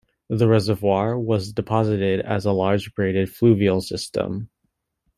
[0.31, 4.49] The reservoir was deposited as a large braided fluvial system.